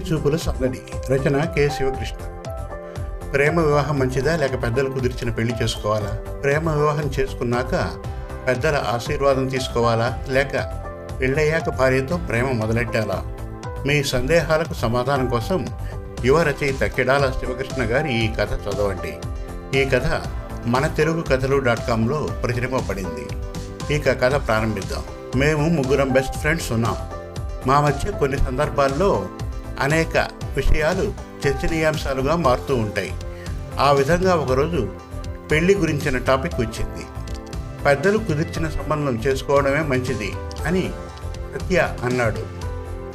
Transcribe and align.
చూపుల 0.00 0.36
సందడి 0.36 0.82
రచన 1.10 1.44
కె. 1.44 1.68
శివకృష్ణ. 1.68 2.16
ప్రేమ 3.32 3.60
వివాహం 3.60 3.98
మంచిదా 3.98 4.36
లేక 4.36 4.62
పెద్దలు 4.62 4.90
కుదిర్చిన 4.90 5.30
పెళ్ళి 5.30 5.54
చేసుకోవాలా? 5.62 6.40
ప్రేమ 6.42 6.70
వివాహం 6.70 7.10
చేసుకున్నాక 7.20 7.90
పెద్దల 8.48 8.84
ఆశీర్వాదం 8.94 9.48
తీసుకోవాలా? 9.48 10.18
లేక 10.28 10.82
పెళ్ళయ్యాక 11.20 11.68
భార్యతో 11.68 12.16
ప్రేమ 12.16 12.50
మొదలెట్టాలా? 12.52 13.22
మీ 13.86 14.02
సందేహాలకు 14.02 14.74
సమాధానం 14.74 15.26
కోసం 15.26 15.66
యువ 16.24 16.42
రచయిత 16.42 16.84
కిడాల 16.84 17.32
శివకృష్ణ 17.40 17.82
గారి 17.82 18.24
ఈ 18.24 18.34
కథ 18.34 18.52
చదవండి. 18.52 19.16
ఈ 19.80 19.84
కథ 19.84 20.22
మన 20.66 20.86
తెలుగు 20.86 21.22
కథలు 21.22 21.56
డాట్ 21.56 21.88
కామ్లో 21.88 22.28
ప్రచురింపబడింది 22.42 23.26
ఇక 23.94 24.08
కథ 24.08 24.46
ప్రారంభిద్దాం. 24.46 25.02
మేము 25.36 25.68
ముగ్గురం 25.68 26.08
బెస్ట్ 26.08 26.36
ఫ్రెండ్స్ 26.36 26.72
ఉన్నాం. 26.72 26.96
మా 27.66 27.80
మధ్య 27.80 28.10
కొన్ని 28.10 28.38
సందర్భాల్లో 28.38 29.26
అనేక 29.80 30.16
విషయాలు 30.56 31.14
చర్చనీయాంశాలుగా 31.46 32.36
మారుతూ 32.36 32.76
ఉంటాయి. 32.76 33.12
ఆ 33.80 33.92
విధంగా 33.92 34.34
ఒకరోజు 34.34 34.90
పెళ్ళి 35.50 35.74
గురించిన 35.74 36.18
టాపిక్ 36.18 36.54
వచ్చింది. 36.54 37.06
పెద్దలు 37.84 38.18
కుదిర్చిన 38.18 38.68
సంబంధం 38.68 39.16
చేసుకోవడమే 39.16 39.80
మంచిది 39.80 40.32
అని 40.66 40.90
సత్య 41.54 41.96
అన్నాడు. 42.04 42.62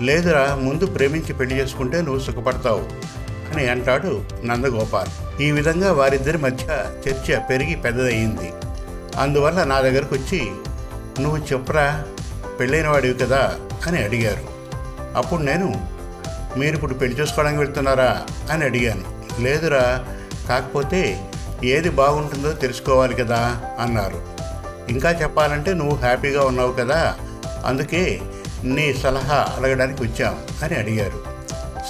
లేదురా 0.03 0.55
ముందు 0.55 0.85
ప్రేమించి 0.85 1.33
పెళ్ళి 1.33 1.59
చేసుకుంటే 1.59 2.01
నువ్వు 2.01 2.19
సుఖపడతావు 2.19 2.83
అని 3.53 3.69
అంటాడు 3.69 4.23
నందగోపాల్. 4.43 5.41
ఈ 5.41 5.51
విధంగా 5.51 5.93
వారిద్దరి 5.93 6.37
మధ్య 6.37 6.85
చర్చ 7.09 7.39
పెరిగి 7.39 7.75
పెద్దదయ్యింది. 7.75 8.53
అందువల్ల 9.19 9.63
నా 9.63 9.81
దగ్గరకు 9.81 10.15
వచ్చి 10.15 10.51
నువ్వు 11.19 11.37
చెప్పురా 11.37 12.03
పెళ్ళైన 12.59 12.87
వాడివి 12.87 13.13
కదా 13.13 13.55
అని 13.87 14.03
అడిగారు. 14.03 14.57
అప్పుడు 15.17 15.41
నేను 15.41 15.96
మీరు 16.57 16.75
ఇప్పుడు 16.75 16.93
పెళ్ళి 16.93 17.21
చేసుకోవడానికి 17.21 17.61
వెళ్తున్నారా 17.61 18.23
అని 18.51 18.63
అడిగాను. 18.63 19.05
లేదురా 19.41 20.05
కాకపోతే 20.49 21.29
ఏది 21.63 21.89
బాగుంటుందో 21.89 22.51
తెలుసుకోవాలి 22.51 23.15
కదా 23.15 23.61
అన్నారు. 23.79 24.21
ఇంకా 24.89 25.11
చెప్పాలంటే 25.11 25.73
నువ్వు 25.73 25.95
హ్యాపీగా 25.95 26.43
ఉన్నావు 26.43 26.71
కదా 26.71 27.15
అందుకే 27.65 28.21
నీ 28.63 28.93
సలహా 28.93 29.47
అడగడానికి 29.57 30.03
వచ్చాం 30.03 30.37
అని 30.63 30.75
అడిగారు. 30.75 31.19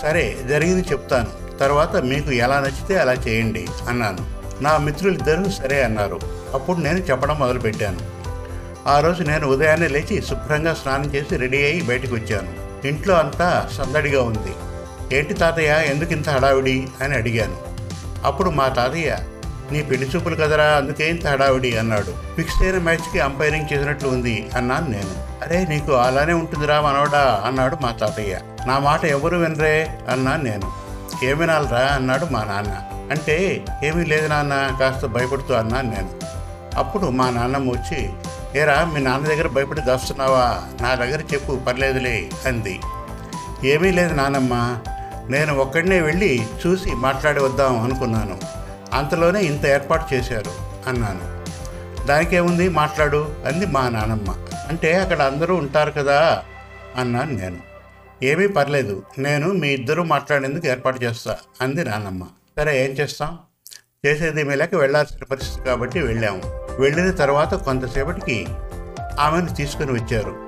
సరే 0.01 0.37
జరిగింది 0.49 0.87
చెప్తాను. 0.91 1.57
తర్వాత 1.57 1.95
మీకు 1.95 2.31
ఎలా 2.31 2.59
నచ్చితే 2.59 2.97
అలా 2.97 3.13
చేయండి 3.13 3.67
అన్నాను. 3.89 4.37
నా 4.63 4.77
మిత్రులిద్దరూ 4.77 5.49
సరే 5.49 5.83
అన్నారు. 5.83 6.19
అప్పుడు 6.53 6.77
నేను 6.77 6.97
చెప్పడం 6.97 7.39
మొదలుపెట్టాను. 7.39 7.99
ఆ 8.87 8.99
రోజు 8.99 9.23
నేను 9.23 9.47
ఉదయాన్నే 9.47 9.87
లేచి 9.87 10.21
శుభ్రంగా 10.21 10.73
స్నానం 10.73 11.05
చేసి 11.05 11.37
రెడీ 11.37 11.63
అయ్యి 11.63 11.81
బయటకు 11.81 12.15
వచ్చాను. 12.15 12.67
ఇంట్లో 12.87 13.15
అంతా 13.15 13.69
సందడిగా 13.77 14.21
ఉంది. 14.23 14.53
ఏంటి 15.13 15.33
తాతయ్య 15.33 15.67
ఎందుకు 15.67 16.13
ఇంత 16.13 16.29
హడావిడి 16.29 16.87
అని 17.01 17.15
అడిగాను. 17.15 17.57
అప్పుడు 18.25 18.49
మా 18.49 18.67
తాతయ్య 18.67 19.17
నీ 19.71 19.83
పెళ్ళి 19.83 20.11
చూపులు 20.15 20.35
కదరా 20.35 20.65
అందుకే 20.65 21.09
ఇంత 21.09 21.27
హడావిడి 21.27 21.77
అన్నాడు. 21.77 22.35
ఫిక్స్ 22.35 22.63
అయిన 22.63 22.77
మ్యాచ్కి 22.77 23.19
అంపైరింగ్ 23.19 23.73
చేసినట్లు 23.73 24.09
ఉంది 24.09 24.49
అన్నాను 24.55 24.89
నేను. 24.89 25.43
అరే 25.43 25.65
నీకు 25.69 25.91
అలానే 25.91 26.33
ఉంటుందిరా 26.33 26.81
మనవడా 26.81 27.43
అన్నాడు 27.45 27.77
మా 27.81 27.91
తాతయ్య. 27.91 28.39
నా 28.67 28.79
మాట 28.79 29.05
ఎవరు 29.05 29.37
వినరే 29.37 29.99
అన్నాను 30.09 30.43
నేను. 30.43 30.71
ఏమి 31.23 31.33
వినాలరా 31.33 31.79
అన్నాడు 31.79 32.25
మా 32.25 32.43
నాన్న. 32.43 32.81
అంటే 33.11 33.65
ఏమీ 33.83 34.05
లేదు 34.05 34.27
నాన్న 34.27 34.77
కాస్త 34.79 35.05
భయపడుతూ 35.05 35.53
అన్నాను 35.53 35.89
నేను. 35.89 36.09
అప్పుడు 36.77 37.07
మా 37.07 37.29
నాన్నమ్మ 37.29 37.71
వచ్చి 37.71 38.09
ఏరా 38.59 38.85
మీ 38.85 38.99
నాన్న 38.99 39.27
దగ్గర 39.27 39.47
భయపడి 39.47 39.81
దాస్తున్నావా? 39.81 40.61
నా 40.81 40.95
దగ్గర 40.95 41.19
చెప్పు 41.33 41.55
పర్లేదులే 41.67 42.29
అంది. 42.45 42.79
ఏమీ 43.63 43.91
లేదు 43.91 44.13
నానమ్మ 44.13 44.77
నేను 45.29 45.57
ఒక్కడనే 45.57 46.01
వెళ్ళి 46.01 46.47
చూసి 46.67 46.93
మాట్లాడి 46.93 47.39
వద్దాం 47.39 47.79
అనుకున్నాను. 47.79 48.39
అంతలోనే 48.93 49.41
ఇంత 49.41 49.65
ఏర్పాటు 49.65 50.13
చేశారు 50.13 50.51
అన్నాను. 50.89 51.37
దానికేముంది 52.05 52.69
మాట్లాడు 52.69 53.35
అంది 53.45 53.65
మా 53.65 53.89
నానమ్మ. 53.89 54.31
అంటే 54.69 54.93
అక్కడ 54.93 55.21
అందరూ 55.21 55.55
ఉంటారు 55.55 55.91
కదా 55.91 56.43
అన్నాను 56.95 57.31
నేను. 57.31 57.57
ఏమీ 58.23 58.47
పర్లేదు 58.47 59.03
నేను 59.17 59.47
మీ 59.47 59.69
ఇద్దరూ 59.69 60.03
మాట్లాడేందుకు 60.03 60.67
ఏర్పాటు 60.67 61.03
చేస్తా 61.03 61.37
అంది 61.61 61.83
నానమ్మ. 61.83 62.23
సరే 62.57 62.85
ఏం 62.85 62.91
చేస్తాం? 62.91 63.39
చేసేది 64.05 64.43
లేక 64.43 64.75
వెళ్ళాల్సిన 64.75 65.23
పరిస్థితి 65.23 65.65
కాబట్టి 65.65 65.99
వెళ్ళాము. 65.99 66.41
వెళ్ళిన 66.81 67.11
తర్వాత 67.11 67.53
కొంతసేపటికి 67.53 68.47
ఆమెను 69.19 69.55
తీసుకుని 69.55 69.91
వచ్చారు. 69.91 70.47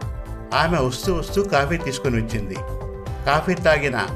ఆమె 0.55 0.77
వస్తూ 0.77 1.13
వస్తూ 1.13 1.43
కాఫీ 1.43 1.77
తీసుకుని 1.77 2.23
వచ్చింది. 2.23 2.55
కాఫీ 3.25 3.53
తాగిన 3.53 4.07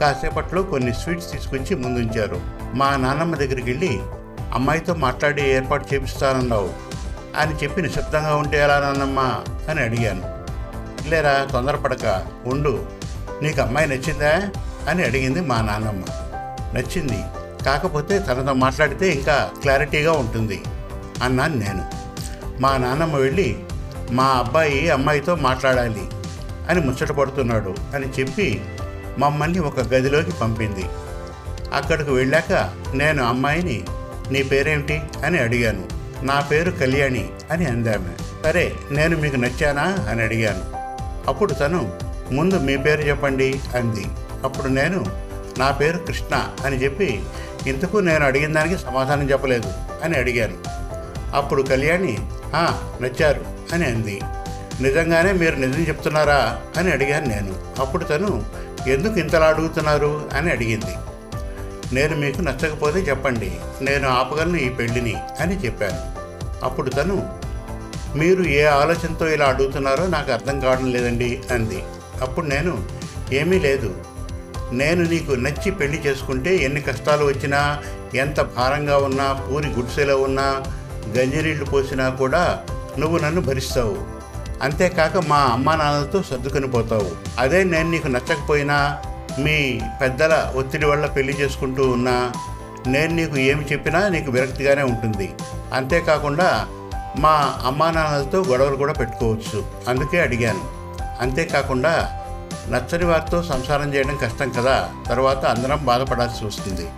కాసేపట్లో 0.00 0.62
కొన్ని 0.62 0.94
స్వీట్స్ 0.94 1.32
తీసుకొచ్చి 1.32 1.74
ముందుంచారు. 1.74 2.40
మా 2.74 2.96
నాన్నమ్మ 2.96 3.34
దగ్గరికి 3.34 3.70
వెళ్ళి 3.70 4.00
అమ్మాయితో 4.52 4.94
మాట్లాడి 4.94 5.42
ఏర్పాటు 5.42 5.94
చేపిస్తానన్నావు. 5.94 6.70
అని 7.36 7.54
చెప్పి 7.54 7.82
నిశ్శబ్దంగా 7.82 8.36
ఉంటే 8.36 8.58
ఎలా 8.58 8.80
నాన్నమ్మ? 8.80 9.20
అని 9.70 9.80
అడిగాను. 9.80 10.40
లేరా 11.08 11.48
తొందరపడక 11.52 12.26
ఉండు. 12.46 12.86
నీకు 13.42 13.60
అమ్మాయి 13.60 13.88
నచ్చిందా? 13.88 14.50
అని 14.88 15.04
అడిగింది 15.04 15.40
మా 15.40 15.60
నాన్నమ్మ. 15.60 16.04
నచ్చింది. 16.78 17.24
కాకపోతే 17.64 18.18
తనతో 18.18 18.52
మాట్లాడితే 18.52 19.10
ఇంకా 19.10 19.50
క్లారిటీగా 19.62 20.12
ఉంటుంది 20.12 20.62
అన్నాను 21.22 21.54
నేను. 21.54 21.90
మా 22.60 22.76
నాన్నమ్మ 22.76 23.16
వెళ్ళి 23.16 23.58
మా 24.10 24.24
అబ్బాయి 24.24 24.90
అమ్మాయితో 24.90 25.34
మాట్లాడాలి 25.34 26.08
అని 26.68 26.80
ముచ్చట 26.80 27.08
పడుతున్నాడు 27.08 27.74
అని 27.94 28.06
చెప్పి 28.06 28.64
మమ్మల్ని 29.18 29.58
ఒక 29.58 29.80
గదిలోకి 29.80 30.32
పంపింది. 30.32 30.84
అక్కడికి 31.74 32.10
వెళ్ళాక 32.10 32.74
నేను 32.94 33.24
అమ్మాయిని 33.24 33.82
నీ 34.30 34.42
పేరేమిటి 34.42 35.00
అని 35.24 35.38
అడిగాను. 35.38 35.86
నా 36.24 36.40
పేరు 36.40 36.70
కళ్యాణి 36.70 37.28
అని 37.50 37.64
అందామె. 37.64 38.24
సరే 38.44 38.72
నేను 38.90 39.16
మీకు 39.16 39.36
నచ్చానా? 39.36 39.82
అని 39.82 40.22
అడిగాను. 40.22 40.80
అప్పుడు 41.28 41.52
తను 41.52 41.92
ముందు 42.32 42.54
మీ 42.54 42.76
పేరు 42.76 43.00
చెప్పండి 43.00 43.60
అంది. 43.76 44.06
అప్పుడు 44.44 44.68
నేను 44.68 45.04
నా 45.58 45.70
పేరు 45.70 45.98
కృష్ణ 45.98 46.48
అని 46.64 46.84
చెప్పి 46.84 47.22
ఇంతకు 47.66 47.96
నేను 47.98 48.24
అడిగిన 48.24 48.52
దానికి 48.52 48.82
సమాధానం 48.82 49.30
చెప్పలేదు 49.30 49.72
అని 50.04 50.18
అడిగాను. 50.18 50.54
అప్పుడు 51.36 51.62
కళ్యాణి 51.62 52.18
"ఆ, 52.54 52.92
నచ్చారు 53.02 53.40
అని 53.72 53.86
అంది. 53.86 54.20
నిజంగానే 54.80 55.32
మీరు 55.32 55.56
నిజం 55.56 55.82
చెప్తున్నారా? 55.82 56.60
అని 56.76 56.92
అడిగాను 56.92 57.26
నేను. 57.26 57.80
అప్పుడు 57.80 58.04
తను 58.04 58.44
ఎందుకు 58.88 59.14
ఇంతలా 59.14 59.46
అడుగుతున్నారు 59.46 60.30
అని 60.32 60.50
అడిగింది. 60.50 60.94
నేను 61.94 62.16
మీకు 62.16 62.40
నచ్చకపోతే 62.40 63.00
చెప్పండి 63.00 63.52
నేను 63.82 64.08
ఆపగలను 64.08 64.56
ఈ 64.56 64.68
పెళ్ళిని 64.68 65.14
అని 65.40 65.56
చెప్పాను. 65.64 66.20
అప్పుడు 66.64 66.90
తను 66.90 67.40
మీరు 68.16 68.42
ఏ 68.42 68.62
ఆలోచనతో 68.62 69.28
ఇలా 69.28 69.46
అడుగుతున్నారో 69.46 70.06
నాకు 70.06 70.32
అర్థం 70.32 70.60
కావడం 70.60 70.92
లేదండి 70.92 71.40
అంది. 71.50 71.82
అప్పుడు 72.20 72.46
నేను 72.46 72.88
ఏమీ 73.32 73.58
లేదు. 73.58 73.94
నేను 74.72 75.04
నీకు 75.04 75.32
నచ్చి 75.32 75.70
పెళ్ళి 75.70 76.00
చేసుకుంటే 76.06 76.56
ఎన్ని 76.56 76.80
కష్టాలు 76.80 77.24
వచ్చినా 77.24 77.78
ఎంత 78.14 78.40
భారంగా 78.40 78.98
ఉన్నా 78.98 79.32
పూరి 79.32 79.68
గుడిసెలో 79.68 80.18
ఉన్నా 80.18 80.62
గంజినీళ్ళు 81.08 81.64
పోసినా 81.64 82.08
కూడా 82.08 82.64
నువ్వు 82.98 83.18
నన్ను 83.18 83.40
భరిస్తావు. 83.40 84.19
అంతేకాక 84.62 85.16
మా 85.16 85.36
అమ్మా 85.36 85.76
నాన్నలతో 85.76 86.22
సర్దుకొని 86.22 86.66
పోతావు. 86.66 87.10
అదే 87.38 87.64
నేను 87.64 87.90
నీకు 87.90 88.08
నచ్చకపోయినా 88.08 88.98
మీ 89.38 89.80
పెద్దల 90.00 90.52
ఒత్తిడి 90.56 90.86
వల్ల 90.86 91.06
పెళ్ళి 91.06 91.32
చేసుకుంటూ 91.32 91.88
ఉన్నా 91.88 92.32
నేను 92.86 93.14
నీకు 93.14 93.36
ఏమి 93.36 93.64
చెప్పినా 93.64 94.08
నీకు 94.08 94.30
విరక్తిగానే 94.30 94.82
ఉంటుంది. 94.82 95.32
అంతేకాకుండా 95.72 96.66
మా 97.18 97.60
అమ్మా 97.64 97.90
నాన్నలతో 97.90 98.38
గొడవలు 98.38 98.76
కూడా 98.76 98.92
పెట్టుకోవచ్చు. 98.92 99.66
అందుకే 99.88 100.20
అడిగాను. 100.20 100.64
అంతేకాకుండా 101.20 102.16
నచ్చని 102.68 103.04
వారితో 103.04 103.42
సంసారం 103.42 103.94
చేయడం 103.94 104.16
కష్టం 104.16 104.50
కదా 104.50 104.90
తర్వాత 105.08 105.44
అందరం 105.44 105.84
బాధపడాల్సి 105.84 106.44
వస్తుంది 106.44 106.88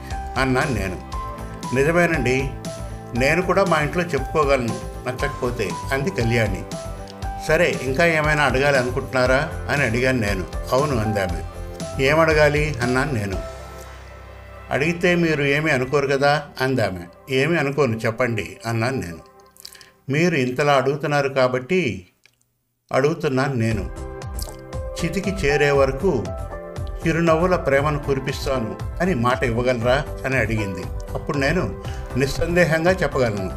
అన్నాను 0.41 0.75
నేను. 0.75 0.99
నిజమేనండి 1.75 2.51
నేను 3.19 3.43
కూడా 3.43 3.65
మా 3.65 3.81
ఇంట్లో 3.81 4.03
చెప్పుకోగలను 4.03 4.77
నచ్చకపోతే 5.09 5.71
అంది 5.93 6.11
కళ్యాణి. 6.11 6.63
సరే 7.49 7.79
ఇంకా 7.83 8.07
ఏమైనా 8.07 8.43
అడగాలి 8.43 8.79
అనుకుంటున్నారా 8.79 9.51
అని 9.71 9.83
అడిగాను 9.83 10.19
నేను. 10.19 10.47
అవును 10.73 10.97
అందామె. 10.97 11.43
ఏమడగాలి? 12.05 12.75
అన్నాను 12.83 13.13
నేను. 13.13 13.39
అడిగితే 14.71 15.15
మీరు 15.15 15.43
ఏమీ 15.43 15.71
అనుకోరు 15.71 16.07
కదా? 16.07 16.43
అందామె. 16.61 17.35
ఏమీ 17.35 17.57
అనుకోను 17.57 17.97
చెప్పండి 17.97 18.57
అన్నాను 18.67 18.97
నేను. 18.97 19.19
మీరు 20.09 20.35
ఇంతలా 20.35 20.73
అడుగుతున్నారు 20.73 21.29
కాబట్టి 21.29 22.07
అడుగుతున్నాను 22.93 23.55
నేను. 23.55 23.97
చితికి 25.05 25.31
చేరే 25.31 25.71
వరకు 25.71 26.25
చిరునవ్వుల 27.07 27.57
ప్రేమను 27.57 27.99
కురిపిస్తాను 27.99 28.77
అని 29.01 29.15
మాట 29.15 29.45
ఇవ్వగలరా 29.45 30.05
అని 30.25 30.37
అడిగింది. 30.37 30.83
అప్పుడు 31.15 31.39
నేను 31.39 31.83
నిస్సందేహంగా 32.17 32.91
చెప్పగలను. 32.91 33.51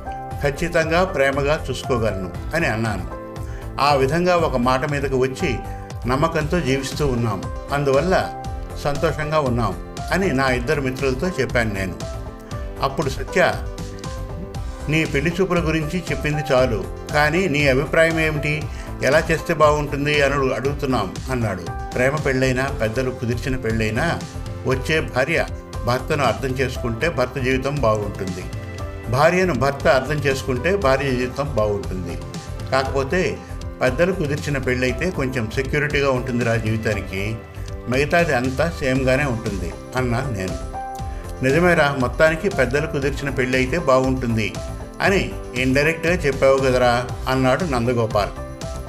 ఖచ్చితంగా 0.44 1.04
ప్రేమగా 1.04 1.66
చూసుకోగలను 1.70 2.34
అని 2.56 2.68
అన్నాను. 2.68 3.14
ఆ 3.81 3.94
విధంగా 3.94 4.36
ఒక 4.36 4.56
మాట 4.56 4.92
మీదకు 4.92 5.18
వచ్చి 5.18 5.56
నమ్మకంతో 6.07 6.60
జీవిస్తూ 6.60 7.07
ఉన్నాం. 7.07 7.44
అందువల్ల 7.74 8.33
సంతోషంగా 8.83 9.39
ఉన్నాం 9.39 9.95
అని 10.12 10.33
నా 10.33 10.50
ఇద్దరు 10.50 10.81
మిత్రులతో 10.81 11.27
చెప్పాను 11.27 11.74
నేను. 11.74 11.95
అప్పుడు 12.81 13.10
సత్య 13.10 13.54
నీ 14.89 15.06
పెళ్ళి 15.06 15.33
చూపుల 15.42 15.60
గురించి 15.60 16.04
చెప్పింది 16.12 16.44
చాలు 16.54 16.83
కానీ 17.13 17.48
నీ 17.48 17.68
అభిప్రాయం 17.68 18.19
ఏమిటి? 18.19 18.63
ఎలా 19.04 19.24
చేస్తే 19.31 19.54
బాగుంటుంది 19.54 20.22
అని 20.22 20.54
అడుగుతున్నాం 20.54 21.16
అన్నాడు. 21.31 21.63
ప్రేమ 21.95 22.16
పెళ్ళైనా 22.16 22.66
పెద్దలు 22.66 23.12
కుదిర్చిన 23.12 23.56
పెళ్ళైనా 23.56 24.19
వచ్చే 24.68 25.01
భార్య 25.01 25.45
భర్తను 25.86 26.24
అర్థం 26.24 26.50
చేసుకుంటే 26.50 27.10
భర్త 27.10 27.39
జీవితం 27.39 27.75
బాగుంటుంది. 27.75 28.44
భార్యను 29.12 29.54
భర్త 29.54 29.88
అర్థం 29.88 30.16
చేసుకుంటే 30.16 30.75
భార్య 30.75 31.12
జీవితం 31.12 31.56
బాగుంటుంది. 31.56 32.22
కాకపోతే 32.72 33.38
పెద్దలు 33.81 34.12
కుదిర్చిన 34.12 34.57
పెళ్ళైతే 34.57 35.10
కొంచెం 35.10 35.51
సెక్యూరిటీగా 35.51 36.12
ఉంటుందిరా 36.12 36.56
జీవితానికి. 36.56 37.36
మిగతాది 37.89 38.36
అంతా 38.36 38.74
సేమ్గానే 38.80 39.24
ఉంటుంది 39.24 39.74
అన్నా 39.95 40.30
నేను. 40.30 40.57
నిజమేరా 41.44 41.95
మొత్తానికి 42.00 42.50
పెద్దలు 42.50 42.88
కుదిర్చిన 42.88 43.30
పెళ్ళి 43.30 43.57
అయితే 43.57 43.77
బాగుంటుంది 43.77 44.54
అని 45.01 45.31
ఇండైరెక్ట్గా 45.56 46.13
చెప్పావు 46.13 46.57
కదరా 46.57 47.06
అన్నాడు 47.30 47.63
నందగోపాల్. 47.63 48.30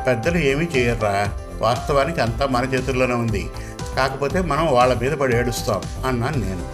పెద్దలు 0.06 0.38
ఏమీ 0.38 0.68
చేయర్రా 0.76 1.32
వాస్తవానికి 1.58 2.20
అంతా 2.20 2.46
మన 2.46 2.64
చేతుల్లోనే 2.64 3.14
ఉంది. 3.14 3.50
కాకపోతే 3.96 4.40
మనం 4.40 4.66
వాళ్ళ 4.66 4.94
మీద 4.94 5.12
పడి 5.12 5.36
ఏడుస్తాం 5.36 5.82
అన్నాను 6.06 6.36
నేను. 6.36 6.64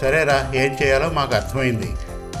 సరేరా 0.00 0.52
ఏం 0.54 0.76
చేయాలో 0.82 1.10
మాకు 1.10 1.34
అర్థమైంది. 1.34 1.92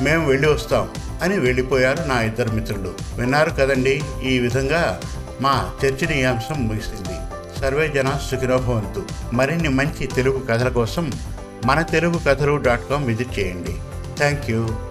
మేము 0.02 0.26
వెళ్ళి 0.26 0.48
వస్తాం. 0.48 0.90
అని 1.22 1.38
వెళ్ళిపోయారు 1.38 2.08
నా 2.08 2.20
ఇద్దరు 2.20 2.50
మిత్రులు. 2.50 2.94
విన్నారు 3.18 3.50
కదండి 3.50 4.02
ఈ 4.24 4.38
విధంగా 4.38 5.00
మా 5.40 5.72
చర్చనీయాంశం 5.84 6.68
ముగిసింది. 6.68 7.18
సర్వే 7.60 7.88
జన 7.88 8.20
సుఖినోభవంతు. 8.30 9.02
మరిన్ని 9.32 9.68
మంచి 9.68 10.06
తెలుగు 10.06 10.46
కథల 10.50 10.68
కోసం 10.68 11.12
మన 11.64 11.82
తెలుగు 11.82 12.20
కథలు 12.28 12.56
డాట్ 12.56 12.90
కామ్ 12.90 13.06
విజిట్ 13.06 13.38
చేయండి. 13.38 13.76
Thank 14.18 14.50
you. 14.50 14.89